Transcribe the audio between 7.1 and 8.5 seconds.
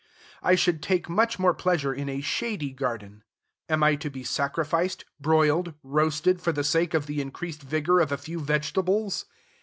increased vigor of a few